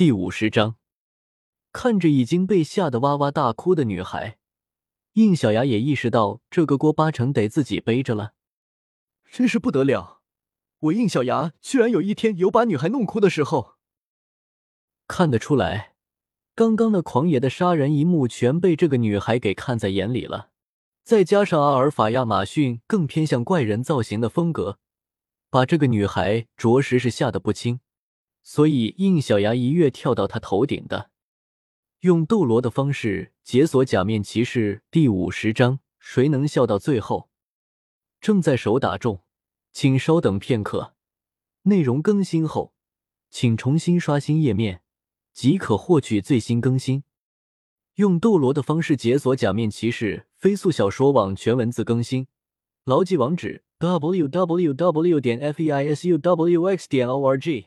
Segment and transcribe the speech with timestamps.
[0.00, 0.76] 第五十章，
[1.72, 4.38] 看着已经被吓得哇哇大哭的女孩，
[5.12, 8.32] 应小牙也意识到这个锅八成得自己背着了。
[9.30, 10.22] 真是不得了，
[10.78, 13.74] 我应小牙居然有一天有把女孩弄哭的时候。
[15.06, 15.96] 看得出来，
[16.54, 20.48] 刚刚那狂野的杀人一幕全被这个女孩给看在眼里了。
[21.04, 24.78] 再加上阿尔法亚马逊更偏向怪人造型的风格，
[25.50, 27.80] 把这个女孩着实是吓得不轻。
[28.42, 31.10] 所以，应小牙一跃跳到他头顶的，
[32.00, 35.80] 用斗罗的方式解锁假面骑士第五十章。
[35.98, 37.28] 谁能笑到最后？
[38.22, 39.20] 正在手打中，
[39.70, 40.94] 请稍等片刻。
[41.64, 42.72] 内容更新后，
[43.28, 44.80] 请重新刷新页面，
[45.34, 47.04] 即可获取最新更新。
[47.96, 52.26] 用斗罗的方式解锁假面骑士飞速小说网全文字更新，
[52.84, 55.20] 牢记网址：w w w.
[55.20, 57.66] 点 f e i s u w x 点 o r g。